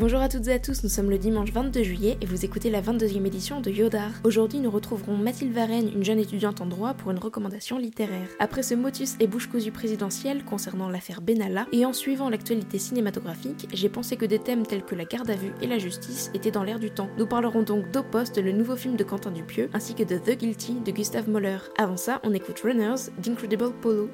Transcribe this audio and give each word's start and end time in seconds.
Bonjour 0.00 0.20
à 0.20 0.30
toutes 0.30 0.48
et 0.48 0.54
à 0.54 0.58
tous, 0.58 0.82
nous 0.82 0.88
sommes 0.88 1.10
le 1.10 1.18
dimanche 1.18 1.52
22 1.52 1.82
juillet 1.82 2.16
et 2.22 2.24
vous 2.24 2.46
écoutez 2.46 2.70
la 2.70 2.80
22e 2.80 3.26
édition 3.26 3.60
de 3.60 3.70
Yodar. 3.70 4.10
Aujourd'hui, 4.24 4.58
nous 4.58 4.70
retrouverons 4.70 5.14
Mathilde 5.14 5.52
Varenne, 5.52 5.90
une 5.94 6.06
jeune 6.06 6.18
étudiante 6.18 6.62
en 6.62 6.66
droit, 6.66 6.94
pour 6.94 7.10
une 7.10 7.18
recommandation 7.18 7.76
littéraire. 7.76 8.26
Après 8.38 8.62
ce 8.62 8.74
motus 8.74 9.16
et 9.20 9.26
bouche 9.26 9.48
cousue 9.48 9.72
présidentielle 9.72 10.42
concernant 10.42 10.88
l'affaire 10.88 11.20
Benalla 11.20 11.66
et 11.72 11.84
en 11.84 11.92
suivant 11.92 12.30
l'actualité 12.30 12.78
cinématographique, 12.78 13.68
j'ai 13.74 13.90
pensé 13.90 14.16
que 14.16 14.24
des 14.24 14.38
thèmes 14.38 14.66
tels 14.66 14.86
que 14.86 14.94
la 14.94 15.04
garde 15.04 15.28
à 15.28 15.36
vue 15.36 15.52
et 15.60 15.66
la 15.66 15.76
justice 15.76 16.30
étaient 16.32 16.50
dans 16.50 16.64
l'air 16.64 16.78
du 16.78 16.90
temps. 16.90 17.10
Nous 17.18 17.26
parlerons 17.26 17.62
donc 17.62 17.90
d'Opost, 17.90 18.38
le 18.38 18.52
nouveau 18.52 18.76
film 18.76 18.96
de 18.96 19.04
Quentin 19.04 19.32
Dupieux, 19.32 19.68
ainsi 19.74 19.94
que 19.94 20.04
de 20.04 20.16
The 20.16 20.38
Guilty 20.38 20.76
de 20.80 20.92
Gustave 20.92 21.28
Moller. 21.28 21.58
Avant 21.76 21.98
ça, 21.98 22.22
on 22.24 22.32
écoute 22.32 22.60
Runners 22.60 23.10
d'Incredible 23.18 23.74
Polo. 23.82 24.08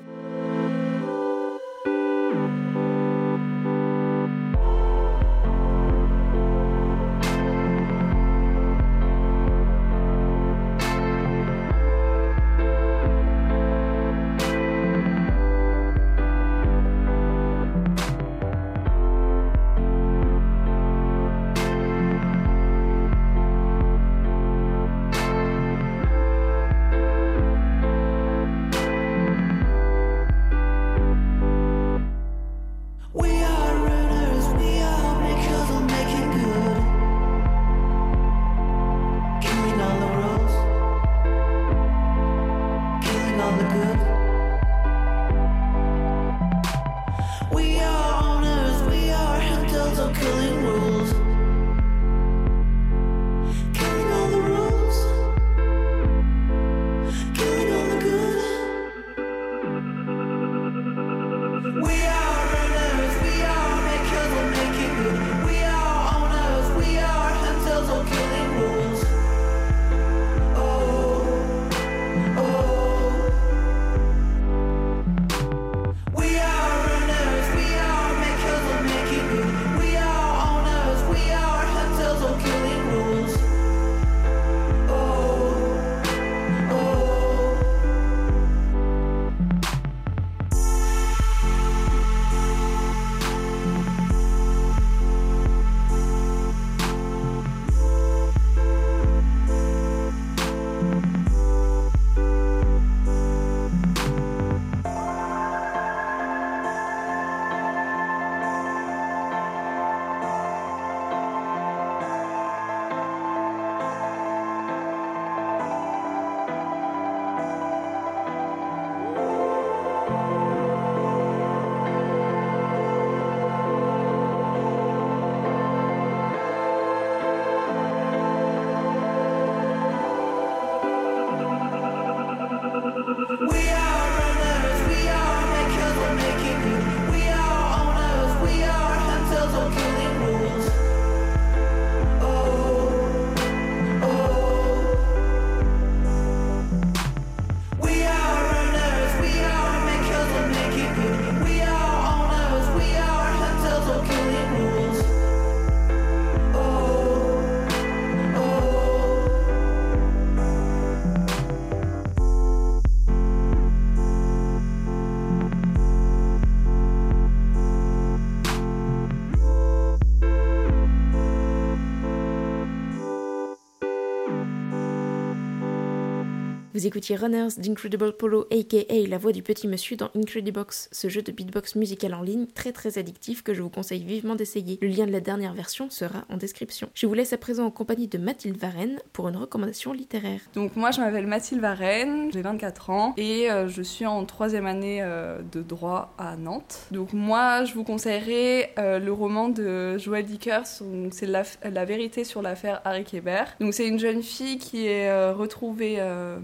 Vous 176.77 176.87
écoutiez 176.87 177.17
Runners 177.17 177.57
d'Incredible 177.57 178.13
Polo 178.19 178.47
aka 178.53 179.09
la 179.09 179.17
voix 179.17 179.33
du 179.33 179.43
petit 179.43 179.67
monsieur 179.67 179.97
dans 179.97 180.11
Incredibox, 180.15 180.91
ce 180.93 181.09
jeu 181.09 181.23
de 181.23 181.33
beatbox 181.33 181.75
musical 181.75 182.13
en 182.13 182.21
ligne 182.21 182.45
très 182.55 182.71
très 182.71 182.99
addictif 182.99 183.43
que 183.43 183.55
je 183.55 183.63
vous 183.63 183.71
conseille 183.71 184.05
vivement 184.05 184.35
d'essayer. 184.35 184.79
Le 184.83 184.89
lien 184.89 185.07
de 185.07 185.11
la 185.11 185.21
dernière 185.21 185.55
version 185.55 185.89
sera 185.89 186.27
en 186.29 186.37
description. 186.37 186.91
Je 186.93 187.07
vous 187.07 187.15
laisse 187.15 187.33
à 187.33 187.39
présent 187.39 187.65
en 187.65 187.71
compagnie 187.71 188.09
de 188.09 188.19
Mathilde 188.19 188.59
Varenne 188.59 188.99
pour 189.15 189.27
une 189.29 189.39
recommandation 189.39 189.95
littéraire. 189.95 190.41
Donc 190.53 190.77
moi 190.77 190.91
je 190.91 191.01
m'appelle 191.01 191.27
Mathilde 191.27 191.63
Varenne, 191.63 192.31
j'ai 192.31 192.43
24 192.43 192.91
ans 192.91 193.15
et 193.17 193.51
euh, 193.51 193.69
je 193.69 193.81
suis 193.81 194.05
en 194.05 194.27
troisième 194.27 194.67
année 194.67 194.99
euh, 195.01 195.41
de 195.53 195.63
droit 195.63 196.13
à 196.19 196.37
Nantes. 196.37 196.81
Donc 196.91 197.15
moi 197.15 197.65
je 197.65 197.73
vous 197.73 197.85
conseillerais 197.85 198.75
euh, 198.79 198.99
le 198.99 199.13
roman 199.15 199.49
de 199.49 199.97
Joël 199.97 200.27
Dickers, 200.27 200.67
c'est 201.11 201.25
la, 201.25 201.45
la 201.65 201.85
vérité 201.87 202.25
sur 202.25 202.43
l'affaire 202.43 202.83
Harry 202.85 203.05
Kéber. 203.05 203.45
Donc 203.61 203.73
c'est 203.73 203.89
une 203.89 203.99
jeune 203.99 204.23
fille 204.23 204.59
qui 204.59 204.87
est 204.89 205.31
retrouvée 205.33 206.01
euh, 206.01 206.37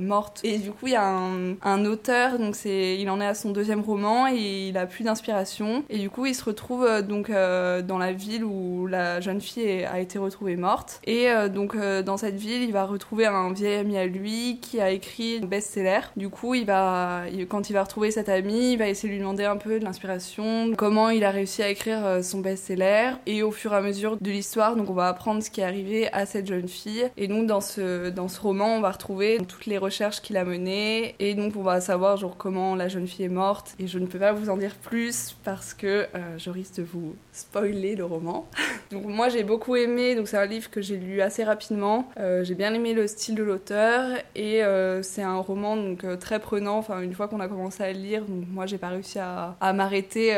et 0.45 0.59
du 0.59 0.71
coup 0.71 0.87
il 0.87 0.93
y 0.93 0.97
a 0.97 1.07
un, 1.07 1.85
auteur, 1.85 2.39
donc 2.39 2.55
c'est, 2.55 2.97
il 2.99 3.11
en 3.11 3.21
est 3.21 3.27
à 3.27 3.35
son 3.35 3.51
deuxième 3.51 3.81
roman 3.81 4.29
et 4.29 4.69
il 4.69 4.79
a 4.79 4.87
plus 4.87 5.05
d'inspiration. 5.05 5.85
Et 5.91 5.99
du 5.99 6.11
coup 6.11 6.27
il 6.27 6.35
se 6.35 6.45
retrouve 6.45 6.85
euh, 6.85 7.03
donc 7.03 7.31
euh, 7.31 7.83
dans 7.83 7.99
la 7.99 8.13
ville 8.13 8.45
où 8.45 8.87
la 8.87 9.21
jeune 9.21 9.41
fille 9.41 9.85
a 9.85 10.01
été 10.01 10.19
retrouvée 10.19 10.57
morte. 10.57 11.01
Et 11.05 11.29
euh, 11.29 11.49
donc 11.49 11.77
dans 11.77 12.17
cette 12.17 12.37
ville 12.37 12.63
il 12.63 12.73
va 12.73 12.85
retrouver 12.85 13.27
un 13.27 13.53
vieil 13.53 13.79
ami 13.79 13.97
à 13.97 14.07
lui 14.07 14.59
qui 14.61 14.81
a 14.81 14.91
écrit 14.91 15.41
un 15.43 15.47
best-seller. 15.47 16.01
Du 16.17 16.29
coup 16.29 16.55
il 16.55 16.67
va, 16.67 17.25
quand 17.49 17.71
il 17.71 17.73
va 17.73 17.83
retrouver 17.83 18.11
cet 18.11 18.29
ami, 18.29 18.73
il 18.73 18.79
va 18.79 18.89
essayer 18.89 19.09
de 19.09 19.15
lui 19.15 19.21
demander 19.21 19.45
un 19.45 19.57
peu 19.57 19.79
de 19.79 19.85
l'inspiration, 19.85 20.73
comment 20.77 21.11
il 21.11 21.25
a 21.25 21.31
réussi 21.31 21.63
à 21.63 21.69
écrire 21.69 22.23
son 22.23 22.41
best-seller. 22.41 23.13
Et 23.27 23.43
au 23.43 23.51
fur 23.51 23.73
et 23.73 23.77
à 23.77 23.81
mesure 23.81 24.17
de 24.21 24.31
l'histoire 24.31 24.77
donc 24.77 24.91
on 24.91 24.95
va 24.95 25.09
apprendre 25.09 25.43
ce 25.43 25.51
qui 25.51 25.61
est 25.61 25.65
arrivé 25.65 26.13
à 26.13 26.27
cette 26.27 26.47
jeune 26.47 26.69
fille. 26.69 27.09
Et 27.17 27.29
donc 27.29 27.47
dans 27.47 27.61
ce 27.61 28.11
dans 28.11 28.29
ce 28.29 28.41
roman 28.41 28.77
on 28.77 28.81
va 28.81 28.91
retrouver 28.91 29.39
toutes 29.49 29.67
les 29.67 29.79
recherches 29.79 30.12
qu'il 30.21 30.37
a 30.37 30.45
menées 30.45 31.15
et 31.19 31.35
donc 31.35 31.55
on 31.57 31.63
va 31.63 31.81
savoir 31.81 32.17
genre 32.17 32.37
comment 32.37 32.75
la 32.75 32.89
jeune 32.89 33.07
fille 33.07 33.25
est 33.25 33.29
morte 33.29 33.75
et 33.79 33.87
je 33.87 33.99
ne 33.99 34.07
peux 34.07 34.19
pas 34.19 34.33
vous 34.33 34.51
en 34.51 34.57
dire 34.57 34.75
plus 34.75 35.37
parce 35.45 35.75
que 35.75 35.87
euh, 36.15 36.39
je 36.39 36.51
risque 36.51 36.77
de 36.77 36.83
vous 36.83 37.15
spoiler 37.33 37.97
le 37.97 38.05
roman. 38.05 38.49
donc 38.91 39.05
moi 39.07 39.29
j'ai 39.29 39.43
beaucoup 39.43 39.77
aimé, 39.77 40.15
donc 40.15 40.29
c'est 40.29 40.37
un 40.37 40.47
livre 40.47 40.71
que 40.71 40.81
j'ai 40.81 40.97
lu 40.97 41.21
assez 41.21 41.45
rapidement. 41.45 42.11
Euh, 42.19 42.45
j'ai 42.45 42.55
bien 42.55 42.73
aimé 42.75 42.93
le 42.93 43.07
style 43.07 43.35
de 43.35 43.43
l'auteur 43.43 44.19
et 44.35 44.63
euh, 44.63 45.03
c'est 45.03 45.23
un 45.23 45.39
roman 45.39 45.77
donc 45.77 46.05
très 46.19 46.39
prenant. 46.39 46.79
Enfin 46.79 47.01
une 47.01 47.15
fois 47.15 47.29
qu'on 47.29 47.41
a 47.41 47.49
commencé 47.49 47.83
à 47.83 47.93
le 47.93 47.99
lire, 47.99 48.25
donc 48.25 48.45
moi 48.51 48.67
j'ai 48.67 48.79
pas 48.79 48.89
réussi 48.89 49.19
à, 49.19 49.57
m'arrêter 49.73 50.37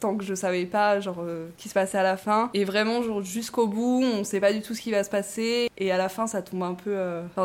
tant 0.00 0.16
que 0.16 0.24
je 0.24 0.34
savais 0.34 0.66
pas 0.66 1.00
genre 1.00 1.24
qui 1.56 1.68
se 1.68 1.74
passait 1.74 1.98
à 1.98 2.02
la 2.02 2.16
fin. 2.16 2.50
Et 2.54 2.64
vraiment 2.64 3.02
jusqu'au 3.22 3.66
bout, 3.66 4.02
on 4.02 4.24
sait 4.24 4.40
pas 4.40 4.52
du 4.52 4.60
tout 4.60 4.74
ce 4.74 4.80
qui 4.82 4.90
va 4.90 5.02
se 5.04 5.10
passer 5.10 5.70
et 5.78 5.90
à 5.90 5.96
la 5.96 6.08
fin 6.08 6.26
ça 6.26 6.42
tombe 6.42 6.62
un 6.62 6.74
peu. 6.74 6.96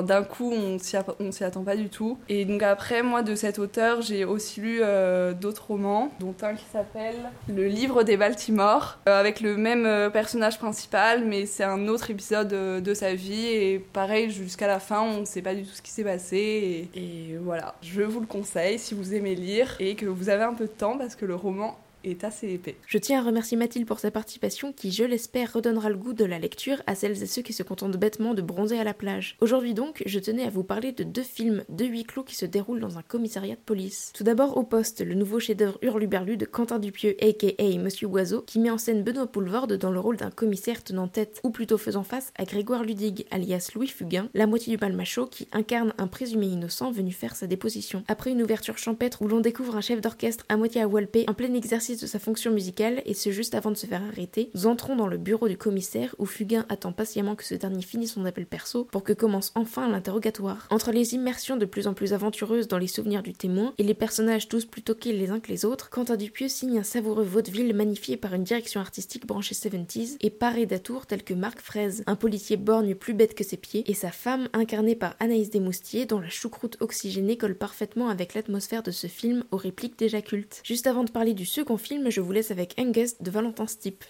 d'un 0.03 0.23
coup 0.23 0.51
on 0.51 0.77
s'y 0.79 1.43
pas 1.49 1.75
du 1.75 1.89
tout. 1.89 2.17
Et 2.29 2.45
donc 2.45 2.63
après, 2.63 3.03
moi, 3.03 3.23
de 3.23 3.35
cet 3.35 3.59
auteur, 3.59 4.01
j'ai 4.01 4.25
aussi 4.25 4.61
lu 4.61 4.79
euh, 4.81 5.33
d'autres 5.33 5.67
romans, 5.67 6.11
dont 6.19 6.35
un 6.41 6.55
qui 6.55 6.65
s'appelle 6.71 7.15
Le 7.47 7.65
livre 7.67 8.03
des 8.03 8.17
Baltimore, 8.17 8.99
euh, 9.07 9.19
avec 9.19 9.41
le 9.41 9.57
même 9.57 9.85
euh, 9.85 10.09
personnage 10.09 10.57
principal, 10.59 11.23
mais 11.25 11.45
c'est 11.45 11.63
un 11.63 11.87
autre 11.87 12.11
épisode 12.11 12.47
de 12.47 12.93
sa 12.93 13.13
vie. 13.13 13.45
Et 13.47 13.79
pareil, 13.79 14.29
jusqu'à 14.29 14.67
la 14.67 14.79
fin, 14.79 15.01
on 15.01 15.21
ne 15.21 15.25
sait 15.25 15.41
pas 15.41 15.55
du 15.55 15.63
tout 15.63 15.73
ce 15.73 15.81
qui 15.81 15.91
s'est 15.91 16.03
passé. 16.03 16.89
Et, 16.95 16.99
et 16.99 17.37
voilà, 17.37 17.75
je 17.81 18.01
vous 18.01 18.19
le 18.19 18.27
conseille 18.27 18.79
si 18.79 18.93
vous 18.93 19.13
aimez 19.13 19.35
lire 19.35 19.75
et 19.79 19.95
que 19.95 20.05
vous 20.05 20.29
avez 20.29 20.43
un 20.43 20.53
peu 20.53 20.65
de 20.65 20.71
temps, 20.71 20.97
parce 20.97 21.15
que 21.15 21.25
le 21.25 21.35
roman 21.35 21.77
est 22.07 22.23
assez 22.23 22.49
épais. 22.49 22.75
Je 22.87 22.97
tiens 22.97 23.19
à 23.19 23.23
remercier 23.23 23.57
Mathilde 23.57 23.87
pour 23.87 23.99
sa 23.99 24.11
participation 24.11 24.73
qui, 24.73 24.91
je 24.91 25.03
l'espère, 25.03 25.53
redonnera 25.53 25.89
le 25.89 25.97
goût 25.97 26.13
de 26.13 26.25
la 26.25 26.39
lecture 26.39 26.81
à 26.87 26.95
celles 26.95 27.21
et 27.23 27.27
ceux 27.27 27.41
qui 27.41 27.53
se 27.53 27.63
contentent 27.63 27.97
bêtement 27.97 28.33
de 28.33 28.41
bronzer 28.41 28.79
à 28.79 28.83
la 28.83 28.93
plage. 28.93 29.37
Aujourd'hui 29.41 29.73
donc, 29.73 30.03
je 30.05 30.19
tenais 30.19 30.43
à 30.43 30.49
vous 30.49 30.63
parler 30.63 30.91
de 30.91 31.03
deux 31.03 31.23
films 31.23 31.63
de 31.69 31.85
huis 31.85 32.03
clos 32.03 32.23
qui 32.23 32.35
se 32.35 32.45
déroulent 32.45 32.79
dans 32.79 32.97
un 32.97 33.01
commissariat 33.01 33.55
de 33.55 33.59
police. 33.59 34.11
Tout 34.13 34.23
d'abord 34.23 34.57
Au 34.57 34.63
Poste, 34.63 35.01
le 35.01 35.15
nouveau 35.15 35.39
chef-d'œuvre 35.39 35.77
hurluberlu 35.81 36.37
de 36.37 36.45
Quentin 36.45 36.79
Dupieux 36.79 37.15
aka 37.21 37.77
Monsieur 37.77 38.07
Oiseau, 38.07 38.41
qui 38.41 38.59
met 38.59 38.69
en 38.69 38.77
scène 38.77 39.03
Benoît 39.03 39.27
Poulvorde 39.27 39.73
dans 39.73 39.91
le 39.91 39.99
rôle 39.99 40.17
d'un 40.17 40.31
commissaire 40.31 40.83
tenant 40.83 41.07
tête, 41.07 41.39
ou 41.43 41.49
plutôt 41.49 41.77
faisant 41.77 42.03
face 42.03 42.31
à 42.37 42.45
Grégoire 42.45 42.83
Ludig, 42.83 43.25
alias 43.31 43.71
Louis 43.75 43.87
Fugain, 43.87 44.29
la 44.33 44.47
moitié 44.47 44.71
du 44.71 44.77
palmacho 44.77 45.25
qui 45.27 45.47
incarne 45.51 45.93
un 45.97 46.07
présumé 46.07 46.47
innocent 46.47 46.91
venu 46.91 47.11
faire 47.11 47.35
sa 47.35 47.47
déposition. 47.47 48.03
Après 48.07 48.31
une 48.31 48.41
ouverture 48.41 48.77
champêtre 48.77 49.21
où 49.21 49.27
l'on 49.27 49.39
découvre 49.39 49.75
un 49.75 49.81
chef 49.81 50.01
d'orchestre 50.01 50.45
à 50.49 50.57
moitié 50.57 50.81
à 50.81 50.87
Walpé 50.87 51.25
en 51.27 51.33
plein 51.33 51.53
exercice 51.53 51.94
de 52.01 52.07
sa 52.07 52.19
fonction 52.19 52.51
musicale 52.51 53.01
et 53.05 53.13
ce 53.13 53.31
juste 53.31 53.55
avant 53.55 53.71
de 53.71 53.77
se 53.77 53.85
faire 53.85 54.03
arrêter, 54.03 54.49
nous 54.53 54.67
entrons 54.67 54.95
dans 54.95 55.07
le 55.07 55.17
bureau 55.17 55.47
du 55.47 55.57
commissaire 55.57 56.15
où 56.19 56.25
Fugain 56.25 56.65
attend 56.69 56.91
patiemment 56.91 57.35
que 57.35 57.43
ce 57.43 57.55
dernier 57.55 57.81
finisse 57.81 58.13
son 58.13 58.25
appel 58.25 58.45
perso 58.45 58.85
pour 58.85 59.03
que 59.03 59.13
commence 59.13 59.51
enfin 59.55 59.89
l'interrogatoire. 59.89 60.67
Entre 60.69 60.91
les 60.91 61.13
immersions 61.13 61.57
de 61.57 61.65
plus 61.65 61.87
en 61.87 61.93
plus 61.93 62.13
aventureuses 62.13 62.67
dans 62.67 62.77
les 62.77 62.87
souvenirs 62.87 63.23
du 63.23 63.33
témoin 63.33 63.73
et 63.77 63.83
les 63.83 63.93
personnages 63.93 64.47
tous 64.47 64.65
plus 64.65 64.81
toqués 64.81 65.13
les 65.13 65.29
uns 65.29 65.39
que 65.39 65.49
les 65.49 65.65
autres, 65.65 65.89
Quentin 65.89 66.15
Dupieux 66.15 66.47
signe 66.47 66.79
un 66.79 66.83
savoureux 66.83 67.23
vaudeville 67.23 67.73
magnifié 67.73 68.17
par 68.17 68.33
une 68.33 68.43
direction 68.43 68.79
artistique 68.79 69.25
branchée 69.25 69.55
70s 69.55 70.17
et 70.21 70.29
paré 70.29 70.65
d'atours 70.65 71.05
tels 71.05 71.23
que 71.23 71.33
Marc 71.33 71.59
Fraise, 71.59 72.03
un 72.07 72.15
policier 72.15 72.57
borgne 72.57 72.95
plus 72.95 73.13
bête 73.13 73.35
que 73.35 73.43
ses 73.43 73.57
pieds, 73.57 73.83
et 73.89 73.93
sa 73.93 74.11
femme 74.11 74.49
incarnée 74.53 74.95
par 74.95 75.15
Anaïs 75.19 75.49
Desmoustiers 75.49 76.05
dont 76.05 76.19
la 76.19 76.29
choucroute 76.29 76.77
oxygénée 76.79 77.37
colle 77.37 77.55
parfaitement 77.55 78.09
avec 78.09 78.33
l'atmosphère 78.33 78.83
de 78.83 78.91
ce 78.91 79.07
film 79.07 79.43
aux 79.51 79.57
répliques 79.57 79.97
déjà 79.97 80.21
cultes. 80.21 80.61
Juste 80.63 80.87
avant 80.87 81.03
de 81.03 81.11
parler 81.11 81.33
du 81.33 81.45
second 81.45 81.77
film, 81.85 82.09
je 82.09 82.19
vous 82.19 82.31
laisse 82.31 82.51
avec 82.51 82.73
Angus 82.79 83.21
de 83.21 83.29
Valentin 83.29 83.67
Stipe. 83.67 84.03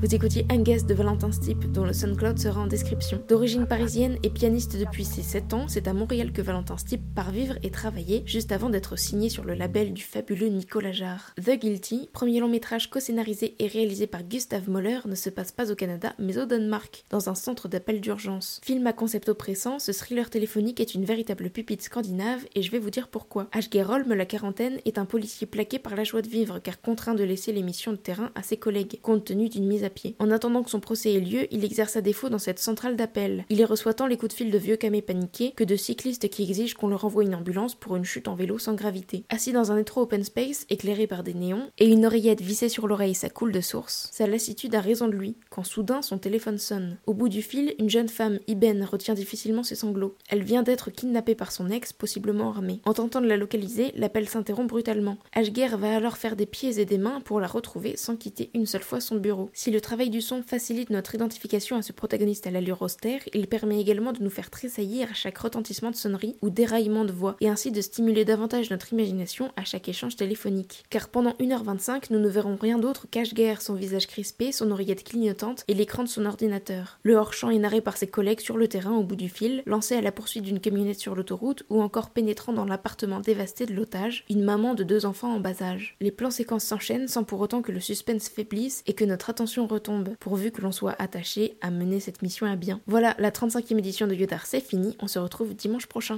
Vous 0.00 0.14
écoutiez 0.14 0.46
Angus 0.48 0.86
de 0.86 0.94
Valentin 0.94 1.32
Stipe, 1.32 1.72
dont 1.72 1.84
le 1.84 1.92
SoundCloud 1.92 2.38
sera 2.38 2.60
en 2.60 2.68
description. 2.68 3.20
D'origine 3.28 3.66
parisienne 3.66 4.16
et 4.22 4.30
pianiste 4.30 4.78
depuis 4.78 5.04
ses 5.04 5.22
7 5.22 5.54
ans, 5.54 5.66
c'est 5.66 5.88
à 5.88 5.92
Montréal 5.92 6.30
que 6.30 6.40
Valentin 6.40 6.76
Stipe 6.76 7.02
part 7.16 7.32
vivre 7.32 7.56
et 7.64 7.72
travailler, 7.72 8.22
juste 8.24 8.52
avant 8.52 8.70
d'être 8.70 8.96
signé 8.96 9.28
sur 9.28 9.42
le 9.42 9.54
label 9.54 9.92
du 9.92 10.04
fabuleux 10.04 10.50
Nicolas 10.50 10.92
Jarre. 10.92 11.34
The 11.44 11.58
Guilty, 11.58 12.10
premier 12.12 12.38
long 12.38 12.46
métrage 12.46 12.90
co-scénarisé 12.90 13.56
et 13.58 13.66
réalisé 13.66 14.06
par 14.06 14.22
Gustave 14.22 14.70
Moller, 14.70 15.00
ne 15.04 15.16
se 15.16 15.30
passe 15.30 15.50
pas 15.50 15.72
au 15.72 15.74
Canada, 15.74 16.14
mais 16.20 16.38
au 16.38 16.46
Danemark, 16.46 17.04
dans 17.10 17.28
un 17.28 17.34
centre 17.34 17.66
d'appel 17.66 18.00
d'urgence. 18.00 18.60
Film 18.62 18.86
à 18.86 18.92
concept 18.92 19.28
oppressant, 19.28 19.80
ce 19.80 19.90
thriller 19.90 20.30
téléphonique 20.30 20.78
est 20.78 20.94
une 20.94 21.06
véritable 21.06 21.50
pupille 21.50 21.80
scandinave, 21.80 22.46
et 22.54 22.62
je 22.62 22.70
vais 22.70 22.78
vous 22.78 22.90
dire 22.90 23.08
pourquoi. 23.08 23.48
Holm, 23.74 24.14
la 24.14 24.26
quarantaine, 24.26 24.78
est 24.84 24.98
un 24.98 25.06
policier 25.06 25.48
plaqué 25.48 25.80
par 25.80 25.96
la 25.96 26.04
joie 26.04 26.22
de 26.22 26.28
vivre, 26.28 26.60
car 26.60 26.80
contraint 26.80 27.14
de 27.14 27.24
laisser 27.24 27.52
les 27.52 27.64
missions 27.64 27.90
de 27.90 27.96
terrain 27.96 28.30
à 28.36 28.44
ses 28.44 28.58
collègues, 28.58 29.00
compte 29.02 29.24
tenu 29.24 29.48
d'une 29.48 29.66
mise 29.66 29.87
En 30.18 30.30
attendant 30.30 30.62
que 30.62 30.70
son 30.70 30.80
procès 30.80 31.14
ait 31.14 31.20
lieu, 31.20 31.46
il 31.50 31.64
exerce 31.64 31.96
à 31.96 32.00
défaut 32.00 32.28
dans 32.28 32.38
cette 32.38 32.58
centrale 32.58 32.96
d'appel. 32.96 33.44
Il 33.48 33.58
y 33.58 33.64
reçoit 33.64 33.94
tant 33.94 34.06
les 34.06 34.16
coups 34.16 34.30
de 34.30 34.36
fil 34.36 34.50
de 34.50 34.58
vieux 34.58 34.76
camés 34.76 35.02
paniqués 35.02 35.52
que 35.52 35.64
de 35.64 35.76
cyclistes 35.76 36.28
qui 36.28 36.42
exigent 36.42 36.74
qu'on 36.74 36.88
leur 36.88 37.04
envoie 37.04 37.24
une 37.24 37.34
ambulance 37.34 37.74
pour 37.74 37.96
une 37.96 38.04
chute 38.04 38.28
en 38.28 38.34
vélo 38.34 38.58
sans 38.58 38.74
gravité. 38.74 39.24
Assis 39.28 39.52
dans 39.52 39.72
un 39.72 39.78
étroit 39.78 40.02
open 40.04 40.24
space, 40.24 40.66
éclairé 40.70 41.06
par 41.06 41.22
des 41.22 41.34
néons, 41.34 41.70
et 41.78 41.88
une 41.88 42.06
oreillette 42.06 42.40
vissée 42.40 42.68
sur 42.68 42.86
l'oreille, 42.86 43.14
ça 43.14 43.30
coule 43.30 43.52
de 43.52 43.60
source, 43.60 44.08
sa 44.12 44.26
lassitude 44.26 44.74
a 44.74 44.80
raison 44.80 45.08
de 45.08 45.12
lui, 45.12 45.36
quand 45.50 45.64
soudain 45.64 46.02
son 46.02 46.18
téléphone 46.18 46.58
sonne. 46.58 46.96
Au 47.06 47.14
bout 47.14 47.28
du 47.28 47.42
fil, 47.42 47.74
une 47.78 47.90
jeune 47.90 48.08
femme, 48.08 48.38
Iben, 48.46 48.84
retient 48.84 49.14
difficilement 49.14 49.62
ses 49.62 49.74
sanglots. 49.74 50.16
Elle 50.28 50.42
vient 50.42 50.62
d'être 50.62 50.90
kidnappée 50.90 51.34
par 51.34 51.52
son 51.52 51.70
ex, 51.70 51.92
possiblement 51.92 52.50
armé. 52.50 52.80
En 52.84 52.94
tentant 52.94 53.20
de 53.20 53.26
la 53.26 53.36
localiser, 53.36 53.92
l'appel 53.96 54.28
s'interrompt 54.28 54.68
brutalement. 54.68 55.18
Ashger 55.32 55.68
va 55.76 55.94
alors 55.94 56.16
faire 56.16 56.36
des 56.36 56.46
pieds 56.46 56.80
et 56.80 56.84
des 56.84 56.98
mains 56.98 57.20
pour 57.20 57.40
la 57.40 57.46
retrouver 57.46 57.96
sans 57.96 58.16
quitter 58.16 58.50
une 58.54 58.66
seule 58.66 58.82
fois 58.82 59.00
son 59.00 59.16
bureau. 59.16 59.50
Si 59.52 59.70
le 59.70 59.77
travail 59.80 60.10
du 60.10 60.20
son 60.20 60.42
facilite 60.42 60.90
notre 60.90 61.14
identification 61.14 61.76
à 61.76 61.82
ce 61.82 61.92
protagoniste 61.92 62.46
à 62.46 62.50
l'allure 62.50 62.82
austère, 62.82 63.20
il 63.34 63.46
permet 63.46 63.80
également 63.80 64.12
de 64.12 64.22
nous 64.22 64.30
faire 64.30 64.50
tressaillir 64.50 65.10
à 65.10 65.14
chaque 65.14 65.38
retentissement 65.38 65.90
de 65.90 65.96
sonnerie 65.96 66.36
ou 66.42 66.50
déraillement 66.50 67.04
de 67.04 67.12
voix, 67.12 67.36
et 67.40 67.48
ainsi 67.48 67.72
de 67.72 67.80
stimuler 67.80 68.24
davantage 68.24 68.70
notre 68.70 68.92
imagination 68.92 69.52
à 69.56 69.64
chaque 69.64 69.88
échange 69.88 70.16
téléphonique. 70.16 70.84
Car 70.90 71.08
pendant 71.08 71.32
1h25, 71.32 72.06
nous 72.10 72.18
ne 72.18 72.28
verrons 72.28 72.56
rien 72.56 72.78
d'autre 72.78 73.06
qu'Ashger, 73.10 73.56
son 73.60 73.74
visage 73.74 74.06
crispé, 74.06 74.52
son 74.52 74.70
oreillette 74.70 75.04
clignotante 75.04 75.64
et 75.68 75.74
l'écran 75.74 76.02
de 76.02 76.08
son 76.08 76.26
ordinateur. 76.26 76.98
Le 77.02 77.14
hors-champ 77.14 77.50
est 77.50 77.58
narré 77.58 77.80
par 77.80 77.96
ses 77.96 78.06
collègues 78.06 78.40
sur 78.40 78.56
le 78.56 78.68
terrain 78.68 78.96
au 78.96 79.02
bout 79.02 79.16
du 79.16 79.28
fil, 79.28 79.62
lancé 79.66 79.94
à 79.94 80.00
la 80.00 80.12
poursuite 80.12 80.44
d'une 80.44 80.60
camionnette 80.60 81.00
sur 81.00 81.14
l'autoroute 81.14 81.64
ou 81.70 81.82
encore 81.82 82.10
pénétrant 82.10 82.52
dans 82.52 82.64
l'appartement 82.64 83.20
dévasté 83.20 83.66
de 83.66 83.74
l'otage, 83.74 84.24
une 84.30 84.42
maman 84.42 84.74
de 84.74 84.84
deux 84.84 85.06
enfants 85.06 85.34
en 85.34 85.40
bas 85.40 85.62
âge. 85.62 85.96
Les 86.00 86.10
plans 86.10 86.30
séquences 86.30 86.64
s'enchaînent 86.64 87.08
sans 87.08 87.24
pour 87.24 87.40
autant 87.40 87.62
que 87.62 87.72
le 87.72 87.80
suspense 87.80 88.28
faiblisse 88.28 88.82
et 88.86 88.94
que 88.94 89.04
notre 89.04 89.30
attention 89.30 89.66
retombe, 89.68 90.16
pourvu 90.18 90.50
que 90.50 90.62
l'on 90.62 90.72
soit 90.72 90.96
attaché 90.98 91.56
à 91.60 91.70
mener 91.70 92.00
cette 92.00 92.22
mission 92.22 92.46
à 92.46 92.56
bien. 92.56 92.80
Voilà, 92.86 93.14
la 93.18 93.30
35e 93.30 93.78
édition 93.78 94.06
de 94.06 94.14
Yodar 94.14 94.46
c'est 94.46 94.60
fini, 94.60 94.96
on 95.00 95.06
se 95.06 95.18
retrouve 95.18 95.54
dimanche 95.54 95.86
prochain. 95.86 96.16